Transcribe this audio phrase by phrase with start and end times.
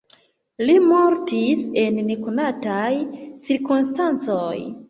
[0.69, 2.91] Li mortis en nekonataj
[3.49, 4.53] cirkonstancoj.